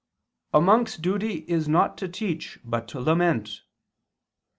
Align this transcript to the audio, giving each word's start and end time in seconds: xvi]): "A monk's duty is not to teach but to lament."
xvi]): 0.51 0.57
"A 0.57 0.61
monk's 0.61 0.97
duty 0.97 1.45
is 1.47 1.69
not 1.69 1.95
to 1.99 2.07
teach 2.09 2.57
but 2.65 2.87
to 2.87 2.99
lament." 2.99 3.61